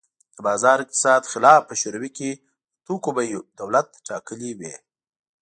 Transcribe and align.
د 0.35 0.37
بازار 0.47 0.77
اقتصاد 0.85 1.21
خلاف 1.31 1.61
په 1.69 1.75
شوروي 1.81 2.11
کې 2.17 2.31
د 2.37 2.39
توکو 2.85 3.09
بیې 3.15 3.37
دولت 3.59 3.87
ټاکلې 4.07 4.51
وې 4.59 4.75